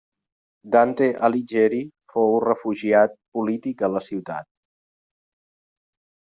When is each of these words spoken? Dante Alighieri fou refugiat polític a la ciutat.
Dante 0.75 1.09
Alighieri 1.27 1.81
fou 2.13 2.33
refugiat 2.45 3.13
polític 3.39 3.85
a 3.89 3.91
la 3.97 4.03
ciutat. 4.07 4.49